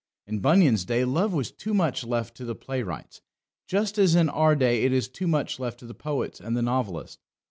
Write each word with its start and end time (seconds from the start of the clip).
In 0.25 0.39
Bunyan's 0.39 0.83
day 0.83 1.05
love 1.05 1.31
was 1.31 1.51
too 1.51 1.75
much 1.75 2.03
left 2.03 2.35
to 2.37 2.43
the 2.43 2.55
playwrights, 2.55 3.21
just 3.67 3.99
as 3.99 4.15
in 4.15 4.29
our 4.29 4.55
day 4.55 4.81
it 4.83 4.91
is 4.91 5.07
too 5.07 5.27
much 5.27 5.59
left 5.59 5.77
to 5.81 5.85
the 5.85 5.93
poets 5.93 6.39
and 6.39 6.57
the 6.57 6.63
novelists. 6.63 7.19